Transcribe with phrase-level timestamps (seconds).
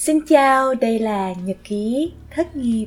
[0.00, 2.86] Xin chào, đây là Nhật ký thất nghiệp.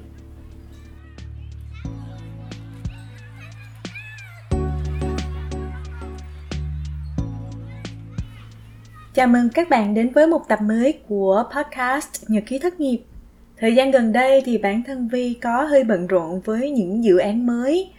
[9.14, 13.00] Chào mừng các bạn đến với một tập mới của podcast Nhật ký thất nghiệp.
[13.58, 17.18] Thời gian gần đây thì bản thân Vi có hơi bận rộn với những dự
[17.18, 17.92] án mới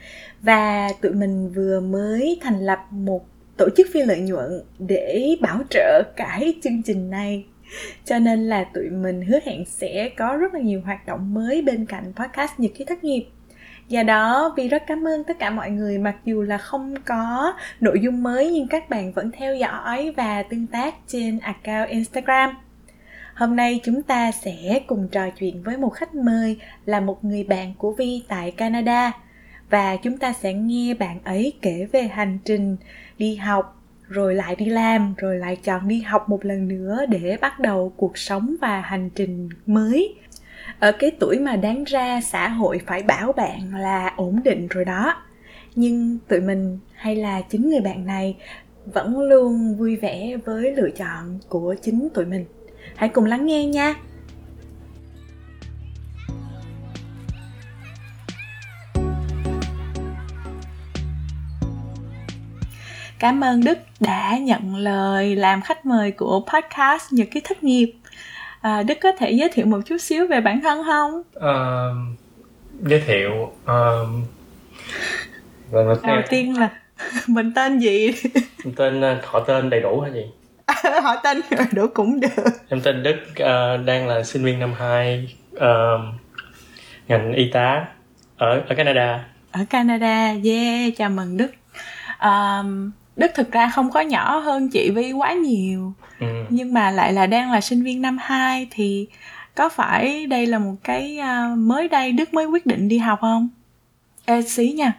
[0.43, 3.27] và tụi mình vừa mới thành lập một
[3.57, 7.45] tổ chức phi lợi nhuận để bảo trợ cái chương trình này
[8.05, 11.63] cho nên là tụi mình hứa hẹn sẽ có rất là nhiều hoạt động mới
[11.63, 13.27] bên cạnh podcast nhật ký thất nghiệp
[13.89, 17.55] do đó Vi rất cảm ơn tất cả mọi người, mặc dù là không có
[17.81, 22.57] nội dung mới nhưng các bạn vẫn theo dõi và tương tác trên account Instagram.
[23.35, 27.45] Hôm nay chúng ta sẽ cùng trò chuyện với một khách mời là một người
[27.45, 29.13] bạn của Vi tại Canada
[29.71, 32.77] và chúng ta sẽ nghe bạn ấy kể về hành trình
[33.19, 33.74] đi học
[34.09, 37.93] rồi lại đi làm, rồi lại chọn đi học một lần nữa để bắt đầu
[37.97, 40.15] cuộc sống và hành trình mới.
[40.79, 44.85] Ở cái tuổi mà đáng ra xã hội phải bảo bạn là ổn định rồi
[44.85, 45.15] đó.
[45.75, 48.37] Nhưng tụi mình hay là chính người bạn này
[48.85, 52.45] vẫn luôn vui vẻ với lựa chọn của chính tụi mình.
[52.97, 53.95] Hãy cùng lắng nghe nha.
[63.25, 67.93] Cảm ơn Đức đã nhận lời làm khách mời của podcast Nhật ký thất nghiệp.
[68.61, 71.23] À, Đức có thể giới thiệu một chút xíu về bản thân không?
[71.37, 72.19] Uh,
[72.83, 74.09] giới thiệu uh,
[75.73, 76.23] đầu theo...
[76.31, 76.69] tiên là
[77.29, 78.13] mình tên gì?
[78.65, 80.27] Mình tên ờ, họ tên đầy đủ hả gì?
[81.03, 82.45] họ tên đầy đủ cũng được.
[82.69, 85.61] Em tên Đức uh, đang là sinh viên năm 2 uh,
[87.09, 87.87] ngành y tá
[88.37, 89.25] ở ở Canada.
[89.53, 91.51] Ở Canada, yeah, chào mừng Đức.
[92.23, 95.93] Um, Đức thực ra không có nhỏ hơn chị Vi quá nhiều.
[96.21, 96.27] Ừ.
[96.49, 99.07] nhưng mà lại là đang là sinh viên năm 2 thì
[99.55, 103.19] có phải đây là một cái uh, mới đây Đức mới quyết định đi học
[103.21, 103.49] không?
[104.25, 104.93] Ê xí nha.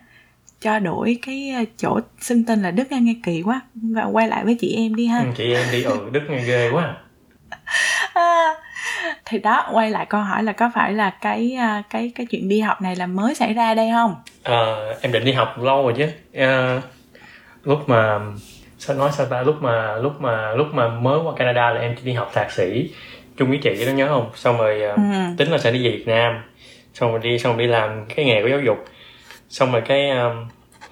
[0.61, 3.61] Cho đổi cái à, chỗ xưng tên là Đức nghe, nghe kỳ quá.
[3.75, 5.19] Và quay lại với chị em đi ha.
[5.19, 5.83] Ừ, chị em đi.
[5.83, 6.95] Ừ Đức nghe ghê quá.
[8.13, 8.55] À,
[9.25, 12.49] thì đó quay lại câu hỏi là có phải là cái à, cái cái chuyện
[12.49, 14.15] đi học này là mới xảy ra đây không?
[14.43, 16.05] À, em định đi học lâu rồi chứ.
[16.33, 16.81] À,
[17.65, 18.19] lúc mà
[18.77, 19.41] sao nói sao ta?
[19.41, 22.51] Lúc mà lúc mà lúc mà mới qua Canada là em chỉ đi học thạc
[22.51, 22.89] sĩ.
[23.37, 24.29] Chung với chị đó nhớ không?
[24.35, 25.01] Xong rồi ờ, ừ.
[25.37, 26.41] tính là sẽ đi về Việt Nam.
[26.93, 28.85] Xong rồi đi xong rồi đi làm cái nghề của giáo dục.
[29.49, 30.47] Xong rồi cái um,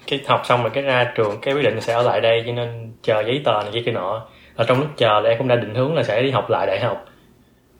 [0.06, 2.52] cái học xong rồi cái ra trường cái quyết định sẽ ở lại đây cho
[2.52, 4.26] nên chờ giấy tờ này kia nọ.
[4.56, 6.66] Ở trong lúc chờ là em cũng đã định hướng là sẽ đi học lại
[6.66, 7.04] đại học.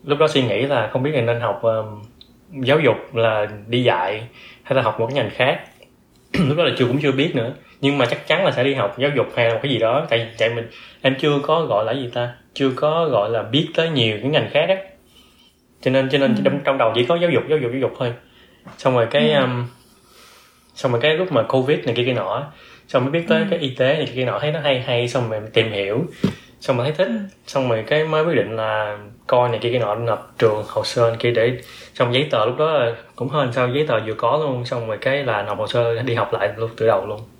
[0.04, 2.02] Lúc đó suy nghĩ là không biết là nên học um,
[2.64, 4.28] giáo dục là đi dạy
[4.62, 5.60] hay là học một cái ngành khác.
[6.38, 8.74] Lúc đó là chưa cũng chưa biết nữa nhưng mà chắc chắn là sẽ đi
[8.74, 10.06] học giáo dục hay là một cái gì đó.
[10.10, 10.68] Tại tại mình
[11.02, 12.34] em chưa có gọi là gì ta?
[12.54, 14.76] Chưa có gọi là biết tới nhiều cái ngành khác á.
[15.82, 16.40] Cho nên cho nên ừ.
[16.44, 18.12] trong, trong đầu chỉ có giáo dục giáo dục giáo dục thôi.
[18.78, 19.40] Xong rồi cái ừ.
[19.40, 19.66] um,
[20.74, 22.46] xong rồi cái lúc mà covid này kia kia nọ
[22.88, 23.46] xong mới biết tới ừ.
[23.50, 26.04] cái y tế này kia, kia nọ thấy nó hay hay xong rồi tìm hiểu.
[26.60, 27.12] Xong rồi thấy thích.
[27.46, 30.84] Xong rồi cái mới quyết định là coi này kia cái nọ nộp trường hồ
[30.84, 31.58] sơ kia để
[31.94, 32.80] xong giấy tờ lúc đó
[33.16, 34.64] cũng hơn sao giấy tờ vừa có luôn.
[34.64, 37.20] Xong rồi cái là nộp hồ sơ đi học lại luôn từ đầu luôn.
[37.20, 37.33] ừ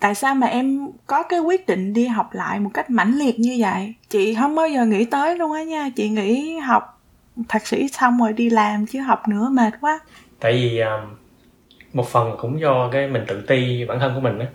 [0.00, 3.38] tại sao mà em có cái quyết định đi học lại một cách mãnh liệt
[3.38, 3.94] như vậy?
[4.08, 5.88] Chị không bao giờ nghĩ tới luôn á nha.
[5.96, 7.02] Chị nghĩ học
[7.48, 10.00] thạc sĩ xong rồi đi làm chứ học nữa mệt quá.
[10.40, 11.02] Tại vì à,
[11.92, 14.46] một phần cũng do cái mình tự ti bản thân của mình á.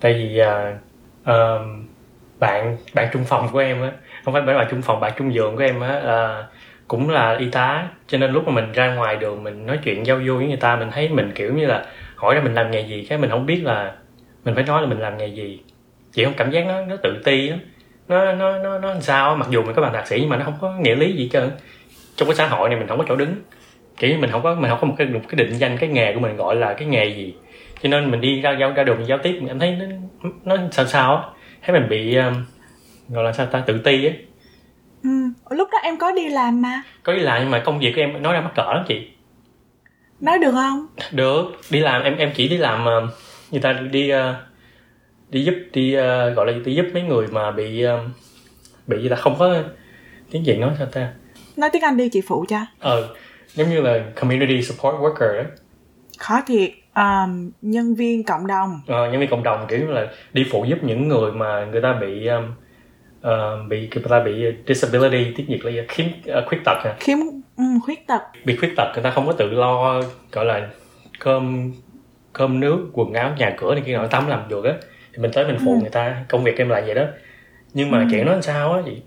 [0.00, 0.76] Tại vì uh,
[1.22, 1.86] uh,
[2.38, 3.92] bạn bạn trung phòng của em á
[4.24, 6.44] không phải bạn trung phòng bạn trung giường của em á uh,
[6.88, 7.88] cũng là y tá.
[8.06, 10.56] Cho nên lúc mà mình ra ngoài đường mình nói chuyện giao du với người
[10.56, 13.30] ta mình thấy mình kiểu như là hỏi ra mình làm nghề gì cái mình
[13.30, 13.94] không biết là
[14.44, 15.60] mình phải nói là mình làm nghề gì?
[16.12, 17.58] Chị không cảm giác nó nó tự ti lắm
[18.08, 20.44] nó nó nó nó sao mặc dù mình có bằng thạc sĩ nhưng mà nó
[20.44, 21.50] không có nghĩa lý gì trơn.
[22.16, 23.34] Trong cái xã hội này mình không có chỗ đứng.
[23.96, 25.88] Kiểu như mình không có mình không có một cái một cái định danh cái
[25.88, 27.34] nghề của mình gọi là cái nghề gì.
[27.82, 29.78] Cho nên mình đi ra giao ra đường giao tiếp mình cảm thấy
[30.44, 31.22] nó nó sao sao á.
[31.62, 32.34] Thấy mình bị um,
[33.08, 33.62] gọi là sao ta?
[33.66, 34.12] Tự ti á.
[35.02, 35.10] Ừ
[35.50, 36.82] lúc đó em có đi làm mà.
[37.02, 39.08] Có đi làm nhưng mà công việc của em nói ra mắc cỡ lắm chị.
[40.20, 40.86] Nói được không?
[41.12, 43.10] Được đi làm em em chỉ đi làm uh,
[43.52, 44.18] người ta đi uh,
[45.30, 48.00] đi giúp đi uh, gọi là đi giúp mấy người mà bị uh,
[48.86, 49.62] bị là không có
[50.30, 51.12] tiếng việt nói sao ta?
[51.56, 52.58] Nói tiếng anh đi chị phụ cho.
[52.78, 53.08] Ờ
[53.54, 55.44] giống như là community support worker ấy.
[56.18, 58.80] khó thiệt um, nhân viên cộng đồng.
[58.86, 61.92] Ờ, nhân viên cộng đồng kiểu là đi phụ giúp những người mà người ta
[62.00, 62.44] bị um,
[63.20, 66.96] uh, bị người ta bị disability tiếng việt là khiếm uh, khuyết tật à.
[67.00, 67.18] khiếm
[67.56, 68.20] ừ, khuyết tật.
[68.44, 70.02] Bị khuyết tật người ta không có tự lo
[70.32, 70.68] gọi là
[71.18, 71.72] cơm
[72.32, 74.72] cơm nước quần áo nhà cửa này kia nọ tắm làm được á
[75.12, 75.78] thì mình tới mình phụ ừ.
[75.80, 77.04] người ta công việc em lại vậy đó
[77.74, 78.04] nhưng mà ừ.
[78.10, 79.02] chuyện nó làm sao á chị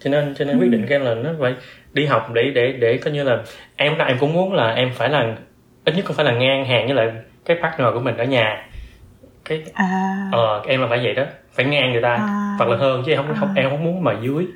[0.00, 1.54] cho nên cho nên quyết định cái là nó phải
[1.92, 3.38] đi học để để để coi như là
[3.76, 5.36] em em cũng muốn là em phải là
[5.84, 7.12] ít nhất cũng phải là ngang hàng với lại
[7.44, 8.66] cái partner của mình ở nhà
[9.44, 12.54] cái à ờ em là phải vậy đó phải ngang người ta À.
[12.58, 13.36] hoặc là hơn chứ em không, À.
[13.40, 14.46] không em không muốn mà dưới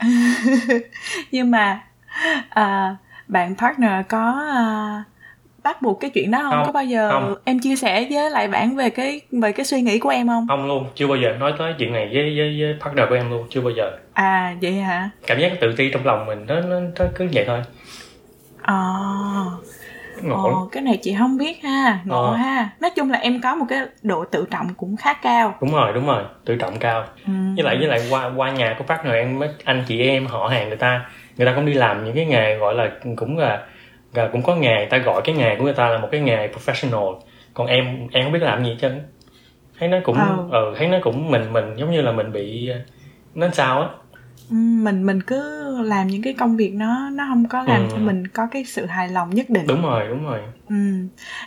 [1.32, 1.80] nhưng mà
[2.50, 2.96] à,
[3.28, 5.04] bạn partner có à,
[5.66, 6.50] bắt buộc cái chuyện đó không?
[6.50, 7.34] Không, có bao giờ không.
[7.44, 10.46] em chia sẻ với lại bạn về cái về cái suy nghĩ của em không?
[10.48, 11.32] Không luôn chưa bao giờ.
[11.40, 13.90] Nói tới chuyện này với với, với partner của em luôn chưa bao giờ.
[14.12, 15.10] À vậy hả?
[15.26, 17.60] Cảm giác tự ti trong lòng mình nó nó, nó cứ vậy thôi.
[18.62, 18.76] Ờ.
[20.22, 20.42] Ngộ.
[20.42, 21.98] Ồ, cái này chị không biết ha.
[22.04, 22.36] Ngộ Ờ.
[22.36, 22.68] ha.
[22.80, 25.54] Nói chung là em có một cái độ tự trọng cũng khá cao.
[25.60, 26.22] Đúng rồi đúng rồi.
[26.44, 27.04] Tự trọng cao.
[27.26, 27.32] Ừ.
[27.56, 30.48] với lại với lại qua qua nhà của partner em mấy anh chị em họ
[30.48, 31.04] hàng người ta
[31.36, 33.62] người ta cũng đi làm những cái nghề gọi là cũng là,
[34.16, 36.20] là cũng có nghề người ta gọi cái nghề của người ta là một cái
[36.20, 37.20] nghề professional
[37.54, 39.02] còn em em không biết làm gì hết trơn
[39.78, 40.48] thấy nó cũng Ờ.
[40.50, 42.78] ờ thấy nó cũng mình mình giống như là mình bị ờ,
[43.34, 43.88] nó sao á
[44.50, 45.42] Ừ, mình mình cứ
[45.82, 47.88] làm những cái công việc nó nó không có làm Ừ.
[47.94, 50.74] cho mình có cái sự hài lòng nhất định đúng rồi đúng rồi Ừ.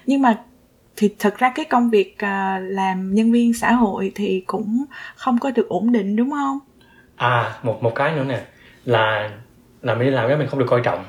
[0.06, 0.38] Nhưng mà
[0.96, 4.86] thì thật ra cái công việc à, làm nhân viên xã hội thì cũng
[5.16, 6.60] không có được ổn định đúng không?
[7.16, 8.42] à một một cái nữa nè
[8.86, 9.30] là
[9.82, 11.06] là mình đi làm cái mình không được coi trọng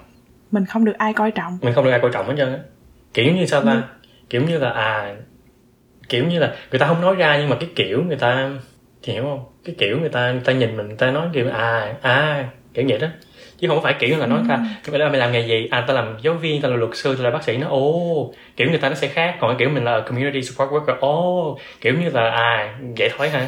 [0.50, 1.58] Mình không được ai coi trọng.
[1.62, 2.58] mình không được ai coi trọng hết trơn á.
[3.14, 3.73] Kiểu như sao ta?
[3.73, 3.81] Ừ.
[4.31, 5.14] kiểu như là à
[6.08, 8.50] kiểu như là người ta không nói ra nhưng mà cái kiểu người ta
[9.02, 9.44] hiểu không?
[9.64, 12.85] Cái kiểu người ta người ta nhìn mình người ta nói kiểu à à kiểu
[12.88, 13.08] vậy đó.
[13.58, 14.58] Chứ không phải kiểu là nói ta
[14.93, 15.69] làm mày làm nghề gì?
[15.70, 17.56] À ta làm giáo viên ta là luật sư ta là bác sĩ.
[17.56, 19.37] Nó ồ kiểu người ta nó sẽ khác.
[19.41, 23.29] Còn cái kiểu mình là community support worker ồ kiểu như là à vậy thôi
[23.29, 23.46] hả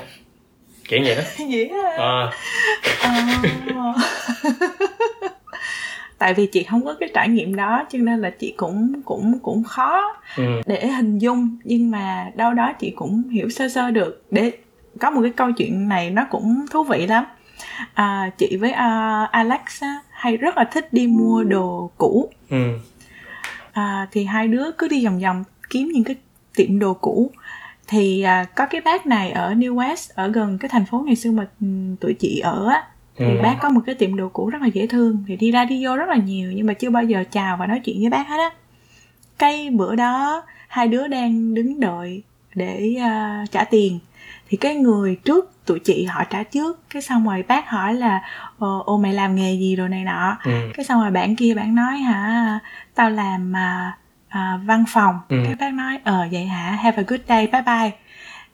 [0.88, 1.22] kiểu vậy đó.
[1.50, 1.90] Vậy hả?
[1.96, 2.30] à,
[3.02, 3.92] Ờ.
[6.22, 9.38] Tại vì chị không có cái trải nghiệm đó cho nên là chị cũng cũng
[9.42, 11.56] cũng khó ừ, để hình dung.
[11.64, 14.24] Nhưng mà đâu đó chị cũng hiểu sơ sơ được.
[14.30, 14.52] Để
[15.00, 17.24] có một cái câu chuyện này nó cũng thú vị lắm.
[17.94, 22.30] À, chị với à, Alex á, hay rất là thích đi mua đồ cũ.
[22.50, 22.78] Ừ,
[23.72, 26.16] à, thì hai đứa cứ đi vòng vòng kiếm những cái
[26.56, 27.30] tiệm đồ cũ.
[27.88, 31.16] Thì à, có cái bác này ở New West ở gần cái thành phố ngày
[31.16, 31.66] xưa mà ừ,
[32.00, 32.86] tụi chị ở á
[33.26, 33.42] thì ừ.
[33.42, 35.24] bác có một cái tiệm đồ cũ rất là dễ thương.
[35.26, 37.66] Thì đi ra đi vô rất là nhiều nhưng mà chưa bao giờ chào và
[37.66, 38.50] nói chuyện với bác hết á.
[39.38, 42.22] Cái bữa đó hai đứa đang đứng đợi
[42.54, 43.98] để à, trả tiền.
[44.48, 48.22] Thì cái người trước tụi chị họ trả trước cái xong rồi bác hỏi là
[48.58, 50.36] ồ, ồ mày làm nghề gì rồi này nọ?
[50.44, 50.52] Ừ.
[50.74, 52.58] cái xong rồi bạn kia bạn nói hả
[52.94, 53.96] tao làm à,
[54.28, 55.18] à, văn phòng.
[55.28, 55.36] Ừ.
[55.46, 56.70] cái bác nói ờ vậy hả?
[56.82, 57.90] Have a good day bye bye.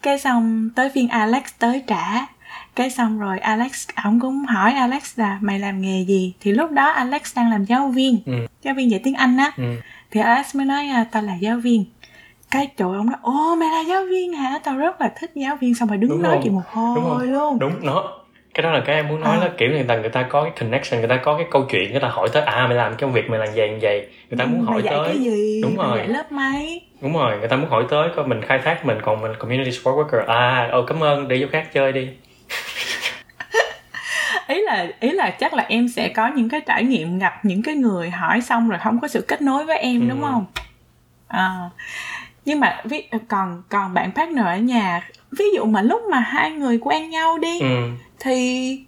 [0.03, 2.27] Cái xong tới phiên Alex tới trả
[2.79, 6.33] cái xong rồi Alex ổng cũng hỏi Alex là mày làm nghề gì?
[6.41, 8.19] Thì lúc đó Alex đang làm giáo viên.
[8.27, 8.33] Ừ.
[8.63, 9.53] giáo viên dạy tiếng Anh á.
[9.57, 9.65] Ừ.
[10.11, 11.85] thì Alex mới nói à, tao là giáo viên.
[12.51, 14.59] Cái trời ông nói ồ mày là giáo viên hả?
[14.65, 15.75] Tao rất là thích giáo viên.
[15.75, 17.33] Xong rồi đứng Đúng nói chuyện một Đúng hồi không?
[17.33, 17.59] luôn.
[17.59, 18.13] Đúng nó
[18.55, 19.45] cái đó là cái em muốn nói À.
[19.45, 21.91] là kiểu người ta người ta có cái connection người ta có cái câu chuyện
[21.93, 24.07] người ta hỏi tới à mày làm cái công việc mày làm vậy vậy?
[24.31, 25.09] Người ta muốn hỏi tới.
[25.09, 25.61] cái gì?
[25.63, 25.99] Đúng mày rồi.
[25.99, 26.83] dạy lớp mấy?
[27.03, 29.71] Đúng rồi người ta muốn hỏi tới coi mình khai thác mình còn mình community
[29.73, 32.09] support worker à ồ cảm ơn đi chỗ khác chơi đi
[34.49, 37.63] ý là ý là chắc là em sẽ có những cái trải nghiệm gặp những
[37.63, 40.07] cái người hỏi xong rồi không có sự kết nối với em Ừ.
[40.09, 40.45] đúng không?
[41.29, 41.71] À,
[42.45, 45.09] nhưng mà ví còn còn bạn partner ở nhà
[45.39, 47.91] ví dụ mà lúc mà hai người quen nhau đi ừ.
[48.21, 48.81] thì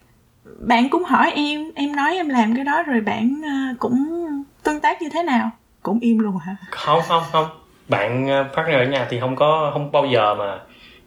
[0.58, 4.26] bạn cũng hỏi em em nói em làm cái đó rồi bạn ờ, cũng
[4.62, 5.50] tương tác như thế nào?
[5.82, 6.56] Cũng im luôn hả?
[6.70, 7.46] Không không không.
[7.88, 10.58] Bạn ờ, partner ở nhà thì không có không bao giờ mà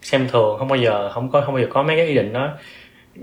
[0.01, 2.33] xem thường không bao giờ không có không bao giờ có mấy cái ý định
[2.33, 2.49] đó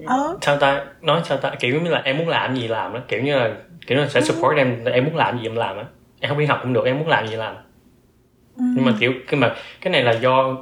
[0.07, 0.37] ờ.
[0.41, 0.85] Sao ta?
[1.03, 1.53] Nói sao ta?
[1.61, 3.51] Kiểu như là em muốn làm gì làm đó kiểu như là
[3.87, 5.85] kiểu như là sẽ support em em muốn làm gì em làm á.
[6.21, 7.57] Em không đi học cũng được em muốn làm gì làm.
[8.57, 8.65] Ừ.
[8.75, 10.57] nhưng mà kiểu cái mà cái này là do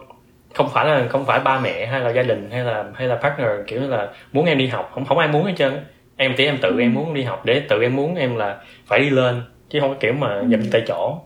[0.55, 3.17] không phải là không phải ba mẹ hay là gia đình hay là hay là
[3.17, 4.91] partner kiểu như là muốn em đi học.
[4.95, 5.73] Không không ai muốn hết trơn
[6.17, 7.45] em chỉ em tự em muốn đi học.
[7.45, 10.51] Để tự em muốn em là phải đi lên chứ không có kiểu mà dậm
[10.51, 11.21] chân tại chỗ.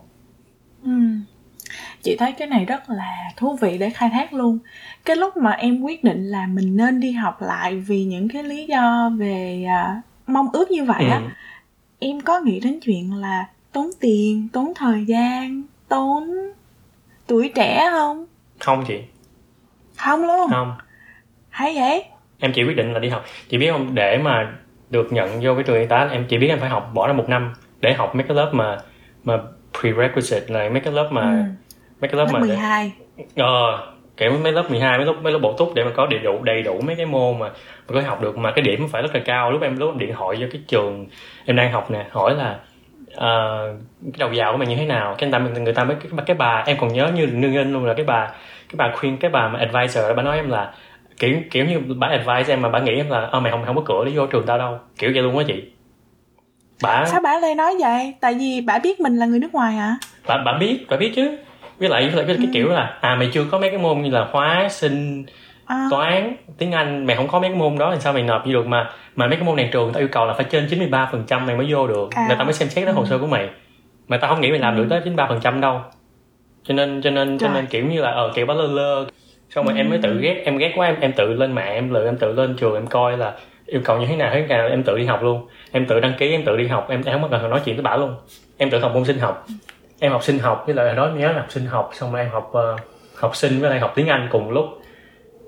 [0.85, 0.91] Ừ.
[2.03, 4.59] Chị thấy cái này rất là thú vị để khai thác luôn.
[5.05, 8.43] Cái lúc mà em quyết định là mình nên đi học lại vì những cái
[8.43, 11.23] lý do về à, mong ước như vậy á, Ừ.
[11.99, 16.29] em có nghĩ đến chuyện là tốn tiền, tốn thời gian, tốn
[17.27, 18.25] tuổi trẻ không?
[18.59, 18.99] không chị
[19.97, 20.47] Không luôn.
[20.49, 20.73] không
[21.49, 22.03] Hay vậy?
[22.39, 24.53] em chỉ quyết định là đi học chị biết không để mà
[24.89, 27.13] được nhận vô cái trường y tá em chỉ biết em phải học bỏ ra
[27.13, 28.77] một năm để học mấy cái lớp mà
[29.23, 29.37] mà
[29.81, 31.43] prerequisite là mấy cái lớp mà Ừ.
[32.03, 32.91] mấy cái lớp, Lớp mà 12.
[33.35, 36.19] ờ kiểu mấy lớp 12 mấy lớp mấy lớp bổ túc để mà có đầy
[36.19, 37.49] đủ đầy đủ mấy cái môn mà
[37.87, 38.37] mà có học được.
[38.37, 39.51] Mà cái điểm phải rất là cao.
[39.51, 41.07] Lúc em lúc em điện thoại vô cái trường
[41.45, 42.59] em đang học nè hỏi là
[43.15, 43.67] ờ,
[44.03, 45.15] cái đầu vào của mày như thế nào?
[45.17, 47.73] Cái người ta người ta mới cái, cái bà em còn nhớ như nương in
[47.73, 48.27] luôn là cái bà
[48.69, 50.73] cái bà khuyên cái bà mà advisor bà nói em là
[51.19, 53.75] kiểu kiểu như bà advice em mà bà nghĩ em là ờ mày không không
[53.75, 54.79] có cửa để vô trường tao đâu.
[54.97, 55.63] Kiểu vậy luôn á chị.
[56.81, 58.13] Bà sao bà lại nói vậy?
[58.21, 59.95] Tại vì bà biết mình là người nước ngoài hả?
[60.27, 61.37] Bà bà biết bà biết chứ
[61.79, 64.01] với lại với lại cái, cái kiểu là à mày chưa có mấy cái môn
[64.01, 65.25] như là hóa sinh
[65.65, 68.45] à, toán tiếng anh mày không có mấy cái môn đó thì sao mày nộp
[68.45, 68.67] vô được?
[68.67, 71.23] Mà mà mấy cái môn này trường tao yêu cầu là phải trên 93% phần
[71.27, 72.09] trăm mày mới vô được.
[72.11, 72.25] À.
[72.27, 73.49] người ta mới xem xét tới hồ sơ của mày.
[74.07, 75.81] Mà tao không nghĩ mày làm được tới 93% phần trăm đâu.
[76.63, 79.05] Cho nên cho nên cho nên kiểu như là ờ kiểu bà lơ lơ.
[79.49, 81.93] Xong rồi em mới tự ghét em ghét quá em em tự lên mạng em
[81.93, 83.33] lựa em tự lên trường em coi là
[83.65, 85.47] yêu cầu như thế nào thế nào em tự đi học luôn.
[85.71, 87.83] Em tự đăng ký em tự đi học em, em không cần nói chuyện với
[87.83, 88.15] bà luôn.
[88.57, 89.47] Em tự học môn sinh học
[90.03, 92.29] em học sinh học với lại đó nhớ là học sinh học xong rồi em
[92.31, 92.77] học ờ,
[93.15, 94.65] học sinh với lại học tiếng anh cùng lúc.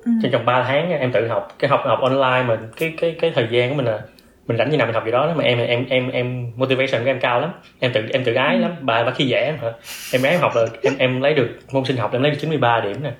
[0.05, 0.11] Ừ.
[0.23, 3.31] trong vòng 3 tháng em tự học cái học học online mà cái cái cái
[3.35, 3.99] thời gian của mình là
[4.47, 7.03] mình rảnh như nào mình học gì đó đó mà em em em em motivation
[7.03, 7.51] của em cao lắm.
[7.79, 9.71] Em tự em tự ái lắm bà bà khi dễ em hả
[10.13, 12.79] em ráng học là em em lấy được môn sinh học em lấy được 93
[12.79, 13.11] điểm nè.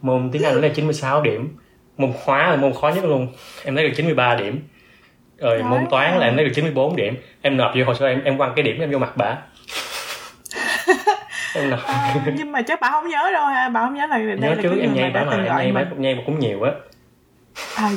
[0.00, 1.56] Môn tiếng anh lấy được 96 điểm.
[1.96, 3.28] Môn hóa là môn khó nhất luôn
[3.64, 4.60] em lấy được 93 điểm.
[5.38, 7.16] Rồi Giỏi môn toán là em lấy được 94 điểm.
[7.42, 9.38] Em nộp vô hồ sơ em em quăng cái điểm em vô mặt bà
[11.54, 14.36] em À, nhưng mà chắc bà không nhớ đâu ha bà không nhớ là đây
[14.36, 16.72] nhớ là trước em nhây bà mà em nhây bà nhây cũng nhiều á.
[17.76, 17.90] À.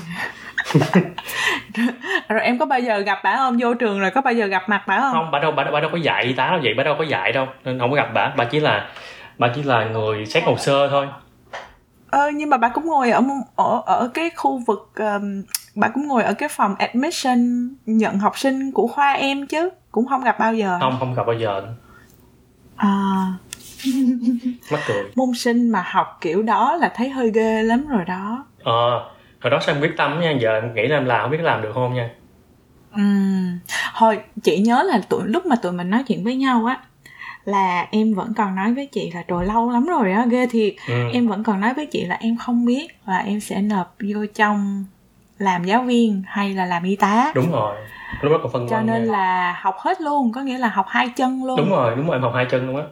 [2.30, 3.58] rồi em có bao giờ gặp bà không?
[3.62, 5.14] Vô trường rồi có bao giờ gặp mặt bà không?
[5.14, 7.32] Không bà đâu bà, bà đâu có dạy tá đâu vậy bà đâu có dạy
[7.32, 8.34] đâu nên không có gặp bà.
[8.38, 8.90] Bà chỉ là
[9.38, 11.08] bà chỉ là người xét hồ sơ thôi.
[12.10, 13.22] Ờ nhưng mà bà cũng ngồi ở
[13.56, 15.44] ở ở cái khu vực um,
[15.76, 20.08] bà cũng ngồi ở cái phòng admission nhận học sinh của khoa em chứ cũng
[20.08, 21.62] không gặp bao giờ không không gặp bao giờ.
[22.76, 23.34] À
[24.72, 25.04] mắc cười.
[25.16, 28.46] Môn sinh mà học kiểu đó là thấy hơi ghê lắm rồi đó.
[28.64, 29.00] Ờ
[29.42, 31.42] hồi đó sao em quyết tâm nha giờ em nghĩ là em làm không biết
[31.42, 32.10] làm được không nha.
[32.96, 33.60] Ừm,
[33.98, 36.80] Thôi chị nhớ là tụi lúc mà tụi mình nói chuyện với nhau á
[37.46, 40.74] là em vẫn còn nói với chị là trời lâu lắm rồi á ghê thiệt.
[40.88, 40.94] Ừ.
[41.14, 44.26] em vẫn còn nói với chị là em không biết là em sẽ nộp vô
[44.36, 44.86] trong
[45.38, 47.32] làm giáo viên hay là làm y tá.
[47.36, 47.76] Đúng rồi
[48.22, 49.12] lúc đó còn phân cho nên nha.
[49.12, 51.58] là học hết luôn có nghĩa là học hai chân luôn.
[51.58, 52.84] Đúng rồi đúng rồi em học hai chân luôn á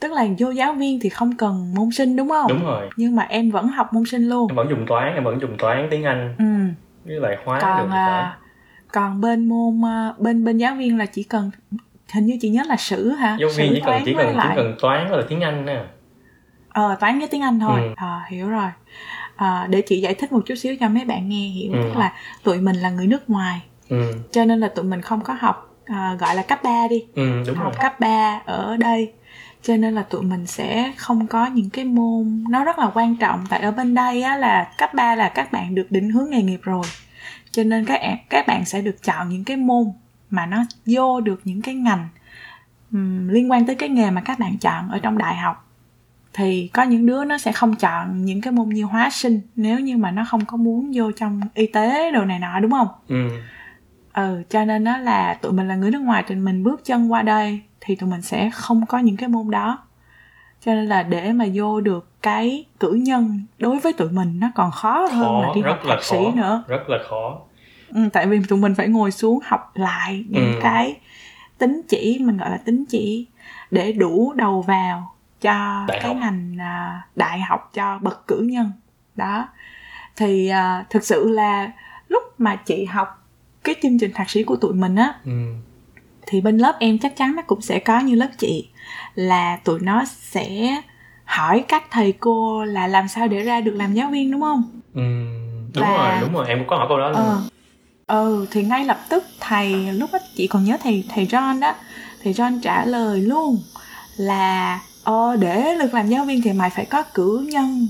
[0.00, 2.48] tức là vô giáo viên thì không cần môn sinh đúng không?
[2.48, 2.88] Đúng rồi.
[2.96, 4.48] Nhưng mà em vẫn học môn sinh luôn.
[4.50, 6.34] Em vẫn dùng toán em vẫn dùng toán tiếng anh.
[6.38, 6.44] Ừ.
[7.04, 8.38] với lại hóa còn à,
[8.92, 11.50] còn bên môn à, bên bên giáo viên là chỉ cần
[12.14, 13.36] hình như chị nhớ là sử hả?
[13.40, 15.84] Giáo viên Sử, chỉ cần chỉ cần chỉ lại- cần toán là tiếng anh nè
[16.68, 17.80] ờ toán với tiếng anh thôi.
[17.82, 17.88] Ừ.
[17.96, 18.68] ờ hiểu rồi.
[19.36, 21.72] Ờ, để chị giải thích một chút xíu cho mấy bạn nghe hiểu.
[21.72, 21.78] Ừ.
[21.82, 22.12] tức là
[22.44, 23.60] tụi mình là người nước ngoài.
[23.88, 24.12] Ừ.
[24.32, 27.04] Cho nên là tụi mình không có học à, gọi là cấp 3 đi.
[27.14, 27.64] Ừ đúng rồi.
[27.64, 29.12] học cấp 3 ở đây
[29.62, 33.16] cho nên là tụi mình sẽ không có những cái môn nó rất là quan
[33.16, 33.44] trọng.
[33.48, 36.42] Tại ở bên đây á là cấp 3 là các bạn được định hướng nghề
[36.42, 36.84] nghiệp rồi.
[37.50, 39.92] Cho nên các bạn các bạn sẽ được chọn những cái môn
[40.30, 42.08] mà nó vô được những cái ngành
[42.92, 45.64] um, liên quan tới cái nghề mà các bạn chọn ở trong đại học.
[46.32, 49.80] Thì có những đứa nó sẽ không chọn những cái môn như hóa sinh nếu
[49.80, 52.88] như mà nó không có muốn vô trong y tế đồ này nọ đúng không?
[53.08, 53.28] Ừ
[54.18, 57.12] ừ cho nên nó là tụi mình là người nước ngoài thì mình bước chân
[57.12, 59.78] qua đây thì tụi mình sẽ không có những cái môn đó.
[60.64, 64.48] Cho nên là để mà vô được cái cử nhân đối với tụi mình nó
[64.54, 66.64] còn khó hơn là khó đi học là thạc sĩ khó nữa.
[66.68, 67.38] rất là khó.
[67.94, 70.60] Ừ, tại vì tụi mình phải ngồi xuống học lại những Ừ.
[70.62, 70.96] cái
[71.58, 73.26] tín chỉ mình gọi là tín chỉ
[73.70, 76.16] để đủ đầu vào cho Đại cái học.
[76.20, 78.72] ngành à, đại học cho bậc cử nhân.
[79.16, 79.48] Đó.
[80.16, 81.70] Thì à, thực sự là
[82.08, 83.17] lúc mà chị học
[83.68, 85.14] cái chương trình thạc sĩ của tụi mình á.
[85.24, 85.32] Ừ.
[86.26, 88.68] Thì bên lớp em chắc chắn nó cũng sẽ có như lớp chị
[89.14, 90.76] là tụi nó sẽ
[91.24, 94.62] hỏi các thầy cô là làm sao để ra được làm giáo viên đúng không?
[94.94, 95.00] Ừ
[95.74, 97.16] đúng Và- rồi đúng rồi em cũng có hỏi câu đó luôn.
[97.18, 97.40] Ờ.
[98.06, 101.74] Ừ thì ngay lập tức thầy lúc đó chị còn nhớ thầy thầy John đó
[102.22, 103.58] thầy John trả lời luôn
[104.16, 107.88] là ờ để được làm giáo viên thì mày phải có cử nhân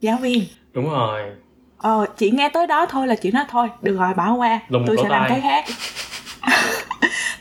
[0.00, 0.44] giáo viên.
[0.72, 1.22] Đúng rồi
[1.78, 3.68] ờ chị nghe tới đó thôi là chị nói thôi.
[3.82, 4.60] Được rồi bỏ qua.
[4.68, 5.30] Lùng tôi sẽ làm tai.
[5.30, 5.64] cái khác.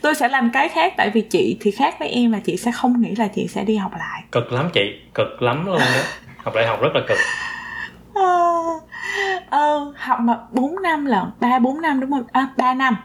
[0.02, 2.72] Tôi sẽ làm cái khác tại vì chị thì khác với em là chị sẽ
[2.72, 4.24] không nghĩ là chị sẽ đi học lại.
[4.32, 4.82] Cực lắm chị
[5.14, 6.02] cực lắm luôn đó
[6.44, 7.18] học đại học rất là cực.
[8.16, 8.62] Ờ
[9.50, 12.24] ờ, học mà 4 năm lận ba bốn năm đúng không?
[12.32, 12.98] À ba năm.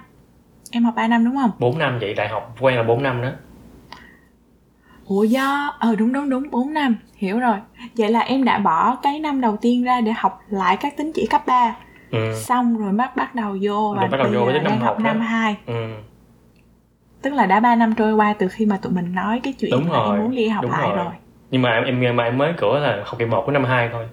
[0.71, 1.51] Em học 3 năm đúng không?
[1.59, 3.29] 4 năm vậy đại học quen là 4 năm đó
[5.11, 7.57] ủa do ờ đúng đúng đúng 4 năm hiểu rồi.
[7.97, 11.12] Vậy là em đã bỏ cái năm đầu tiên ra để học lại các tín
[11.14, 11.76] chỉ cấp 3
[12.11, 12.35] ừ.
[12.45, 15.02] Xong rồi bắt bắt đầu vô và bắt đầu vô với năm học đó.
[15.05, 15.87] năm 2 ừ.
[17.23, 19.71] Tức là đã 3 năm trôi qua từ khi mà tụi mình nói cái chuyện
[19.71, 20.97] Đúng là rồi, em muốn đi học đúng lại rồi.
[20.97, 21.14] rồi,
[21.50, 23.88] nhưng mà em em mà em mới cửa là học kỳ 1 của năm 2
[23.93, 24.09] thôi.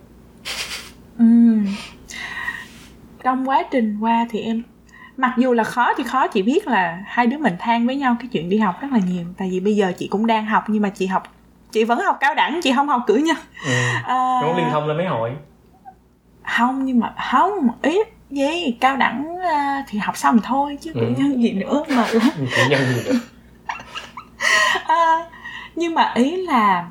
[1.20, 1.66] Ừm.
[3.24, 4.64] trong quá trình qua thì em
[5.18, 8.16] mặc dù là khó thì khó chị biết là hai đứa mình than với nhau
[8.20, 9.26] cái chuyện đi học rất là nhiều.
[9.38, 11.24] Tại vì bây giờ chị cũng đang học nhưng mà chị học
[11.72, 13.38] chị vẫn học cao đẳng chị không học cử nhân.
[13.66, 13.72] Ừ.
[14.08, 15.32] À, liên thông lên mấy hội?
[16.58, 18.00] không nhưng mà không ý
[18.32, 21.00] gì cao đẳng à, thì học xong thôi chứ Ừ.
[21.02, 22.08] cử nhân gì nữa mà.
[22.56, 23.20] Cử nhân gì nữa?
[24.88, 25.18] À,
[25.76, 26.88] nhưng mà ý là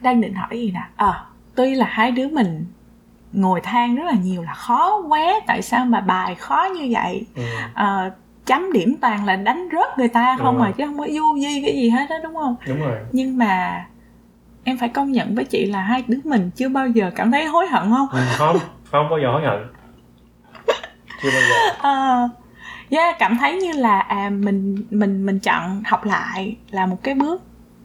[0.00, 0.80] đang định hỏi gì nè?
[0.96, 1.24] Ờ
[1.54, 2.66] tuy là hai đứa mình
[3.34, 7.26] ngồi than rất là nhiều là khó quá tại sao mà bài khó như vậy?
[7.36, 7.42] Ừ.
[7.74, 8.10] Ờ,
[8.46, 10.72] chấm điểm toàn là đánh rớt người ta không Đúng mà rồi.
[10.78, 12.56] chứ không có du di cái gì hết đó đúng không?
[12.66, 12.96] Đúng rồi.
[13.12, 13.84] Nhưng mà
[14.64, 17.44] em phải công nhận với chị là hai đứa mình chưa bao giờ cảm thấy
[17.46, 18.08] hối hận không?
[18.12, 18.56] Ừ, không
[18.90, 19.66] không bao giờ hối hận.
[21.22, 21.74] Chưa bao giờ.
[21.78, 22.28] Ờ,
[22.90, 27.14] yeah, cảm thấy như là à mình mình mình chọn học lại là một cái
[27.14, 27.42] bước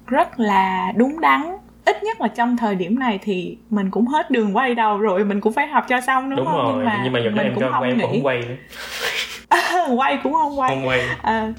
[0.07, 1.41] rất là đúng đắn
[1.85, 5.25] ít nhất là trong thời điểm này thì mình cũng hết đường quay đầu rồi
[5.25, 6.83] mình cũng phải học cho xong đúng, đúng không?
[6.83, 8.01] Rồi nhưng mà, giờ mình em cũng cho không nghĩ.
[8.01, 8.55] không quay nữa.
[9.95, 10.75] Quay cũng không quay.
[10.75, 11.01] Không quay.
[11.21, 11.53] Ờ.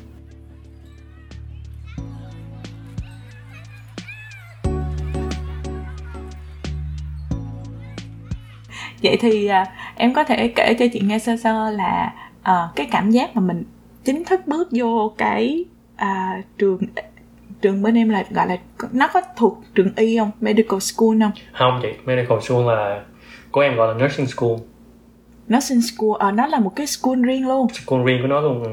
[9.02, 12.12] vậy thì à, em có thể kể cho chị nghe sơ sơ là
[12.42, 13.64] à, cái cảm giác mà mình
[14.04, 15.64] chính thức bước vô cái
[15.96, 16.78] à, trường
[17.62, 18.56] trường bên em là gọi là
[18.92, 20.30] nó có thuộc trường y không?
[20.40, 21.32] Medical school không?
[21.52, 23.02] Không chị medical school là
[23.50, 24.52] của em gọi là nursing school.
[25.54, 27.66] Nursing school à, nó là một cái school riêng luôn.
[27.72, 28.70] School riêng của nó luôn ừ.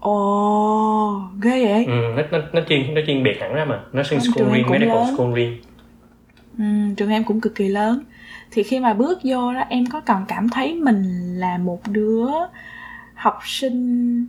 [0.00, 1.84] ồ ghê vậy.
[1.84, 3.80] Ừ nó, nó, nó chuyên nó chuyên biệt hẳn ra mà.
[3.98, 5.14] Nursing Không, school riêng medical lớn.
[5.16, 5.56] school riêng.
[6.58, 6.64] Ừ,
[6.96, 8.02] trường em cũng cực kỳ lớn.
[8.50, 11.02] Thì khi mà bước vô đó em có còn cảm thấy mình
[11.38, 12.26] là một đứa
[13.14, 14.26] học sinh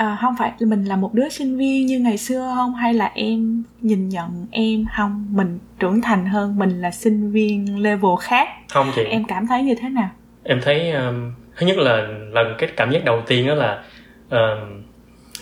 [0.00, 2.74] à, không phải mình là một đứa sinh viên như ngày xưa không?
[2.74, 5.26] Hay là em nhìn nhận em không?
[5.30, 8.48] Mình trưởng thành hơn mình là sinh viên level khác.
[8.70, 9.04] Không chị.
[9.04, 10.10] Em cảm thấy như thế nào?
[10.44, 11.96] Em thấy um, thứ nhất là
[12.32, 13.82] lần cái cảm giác đầu tiên đó là
[14.30, 14.82] um,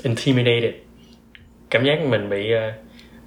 [0.02, 0.74] intimidated.
[1.70, 2.74] Cảm giác mình bị uh,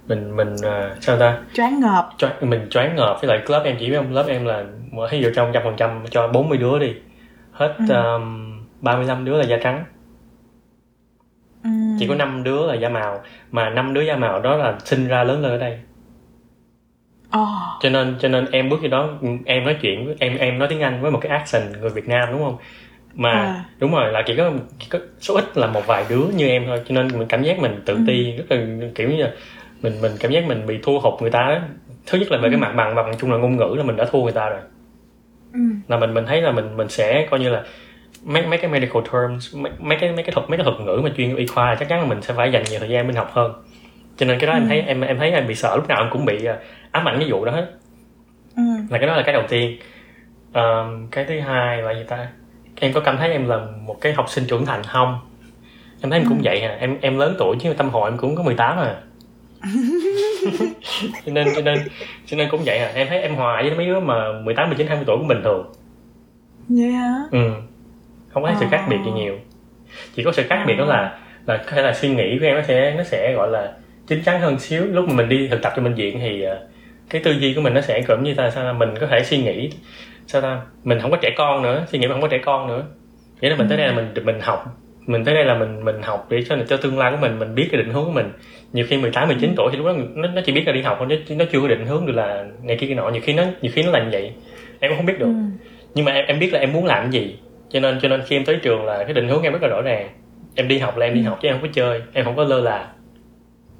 [0.08, 1.38] mình mình uh, sao ta?
[1.54, 2.08] Choáng ngợp.
[2.18, 3.16] Choáng, mình choáng ngợp.
[3.22, 4.12] Với lại lớp em chỉ biết không?
[4.12, 4.64] Lớp em là
[5.10, 6.92] ví dụ trong trăm phần trăm cho 40 đứa đi.
[7.52, 7.94] Hết Ừ.
[7.94, 9.84] um, 35 đứa là da trắng.
[11.98, 13.20] Chỉ có 5 đứa là da màu
[13.50, 15.78] mà năm đứa da màu đó là sinh ra lớn lên ở đây
[17.30, 17.46] Ồ,
[17.80, 19.08] cho nên cho nên em bước vô đó
[19.44, 22.08] em nói chuyện với em em nói tiếng Anh với một cái accent người Việt
[22.08, 22.56] Nam đúng không
[23.14, 23.64] mà À.
[23.78, 26.62] đúng rồi là chỉ có, chỉ có số ít là một vài đứa như em
[26.66, 28.00] thôi cho nên mình cảm giác mình tự Ừ.
[28.06, 29.30] ti rất là kiểu như là
[29.82, 31.58] mình mình cảm giác mình bị thua hụt người ta đó.
[32.06, 32.50] thứ nhất là về Ừ.
[32.50, 34.48] cái mặt bằng và bằng chung là ngôn ngữ là mình đã thua người ta
[34.48, 34.60] rồi
[35.52, 35.60] ừ.
[35.88, 37.62] là mình mình thấy là mình mình sẽ coi như là
[38.24, 41.00] mấy mấy cái medical terms mấy, mấy cái mấy cái thuật mấy cái thuật ngữ
[41.04, 43.16] mà chuyên y khoa chắc chắn là mình sẽ phải dành nhiều thời gian bên
[43.16, 43.52] học hơn.
[44.16, 44.66] Cho nên cái đó em Ừ.
[44.68, 46.56] thấy em em thấy em bị sợ lúc nào em cũng bị à,
[46.90, 47.66] ám ảnh cái vụ đó hết.
[48.56, 48.62] Ừ.
[48.90, 49.76] là cái đó là cái đầu tiên.
[50.52, 52.28] Ờm, cái thứ hai là gì ta?
[52.80, 55.18] Em có cảm thấy em là một cái học sinh trưởng thành không?
[56.02, 56.42] Em thấy em cũng Ừ.
[56.44, 58.94] vậy à em em lớn tuổi chứ tâm hồn em cũng có 18 à.
[61.26, 61.78] Cho nên cho nên
[62.26, 64.86] cho nên cũng vậy à em thấy em hòa với mấy đứa mà 18, 19,
[64.86, 65.72] 20 tuổi cũng bình thường.
[66.92, 67.14] Hả?
[67.30, 67.38] Ừ
[68.32, 68.68] không có thấy sự Ờ.
[68.70, 69.38] khác biệt gì nhiều.
[70.14, 72.56] Chỉ có sự khác biệt đó là là có thể là suy nghĩ của em
[72.56, 73.72] nó sẽ nó sẽ gọi là
[74.06, 74.84] chín chắn hơn xíu.
[74.84, 76.66] Lúc mà mình đi thực tập cho bệnh viện thì ờ,
[77.10, 79.24] cái tư duy của mình nó sẽ cũng như ta sao ta, mình có thể
[79.24, 79.70] suy nghĩ
[80.26, 80.60] sao ta?
[80.84, 82.84] Mình không có trẻ con nữa suy nghĩ mình không có trẻ con nữa.
[83.40, 84.64] Nghĩa là mình tới đây là mình mình học.
[85.06, 87.54] Mình tới đây là mình mình học để cho cho tương lai của mình mình
[87.54, 88.32] biết cái định hướng của mình.
[88.72, 90.96] Nhiều khi 18, 19 tuổi thì lúc đó nó, nó chỉ biết là đi học
[90.98, 93.08] thôi chứ nó chưa có định hướng được là này kia kia nọ.
[93.10, 94.32] Nhiều khi nó nhiều khi nó là như vậy.
[94.80, 95.26] Em cũng không biết được.
[95.26, 95.32] Ừ.
[95.94, 97.36] nhưng mà em em biết là em muốn làm cái gì
[97.72, 99.68] cho nên cho nên khi em tới trường là cái định hướng em rất là
[99.68, 100.08] rõ ràng.
[100.54, 101.28] Em đi học là em đi Ừ.
[101.28, 102.88] học chứ em không có chơi em không có lơ là.